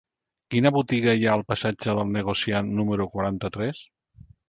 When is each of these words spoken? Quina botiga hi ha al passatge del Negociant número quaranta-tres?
Quina 0.55 0.71
botiga 0.77 1.15
hi 1.19 1.27
ha 1.27 1.35
al 1.35 1.45
passatge 1.53 1.97
del 2.01 2.11
Negociant 2.17 2.75
número 2.83 3.11
quaranta-tres? 3.15 3.89